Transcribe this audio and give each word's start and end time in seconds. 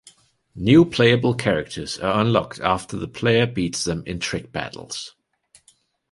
New 0.55 0.83
playable 0.83 1.35
characters 1.35 1.99
are 1.99 2.21
unlocked 2.21 2.59
after 2.61 2.97
the 2.97 3.07
player 3.07 3.45
beats 3.45 3.83
them 3.83 4.01
in 4.07 4.17
trick 4.19 4.51
battles. 4.51 5.15